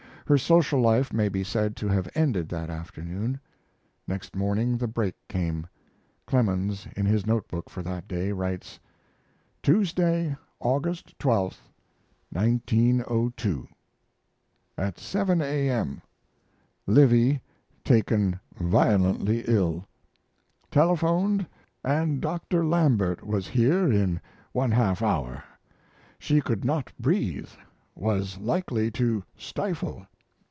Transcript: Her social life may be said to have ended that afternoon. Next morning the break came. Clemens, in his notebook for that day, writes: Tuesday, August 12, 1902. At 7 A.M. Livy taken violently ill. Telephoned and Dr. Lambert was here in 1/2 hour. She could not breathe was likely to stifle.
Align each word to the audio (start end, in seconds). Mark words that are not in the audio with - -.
Her 0.27 0.37
social 0.37 0.79
life 0.79 1.11
may 1.11 1.27
be 1.27 1.43
said 1.43 1.75
to 1.75 1.89
have 1.89 2.07
ended 2.15 2.47
that 2.47 2.69
afternoon. 2.69 3.37
Next 4.07 4.33
morning 4.33 4.77
the 4.77 4.87
break 4.87 5.15
came. 5.27 5.67
Clemens, 6.25 6.87
in 6.95 7.05
his 7.05 7.25
notebook 7.25 7.69
for 7.69 7.83
that 7.83 8.07
day, 8.07 8.31
writes: 8.31 8.79
Tuesday, 9.61 10.37
August 10.61 11.19
12, 11.19 11.59
1902. 12.31 13.67
At 14.77 14.97
7 14.97 15.41
A.M. 15.41 16.01
Livy 16.87 17.41
taken 17.83 18.39
violently 18.57 19.43
ill. 19.49 19.85
Telephoned 20.71 21.45
and 21.83 22.21
Dr. 22.21 22.65
Lambert 22.65 23.27
was 23.27 23.49
here 23.49 23.91
in 23.91 24.21
1/2 24.55 25.01
hour. 25.01 25.43
She 26.19 26.39
could 26.39 26.63
not 26.63 26.93
breathe 26.97 27.49
was 27.95 28.37
likely 28.37 28.89
to 28.91 29.25
stifle. 29.35 30.05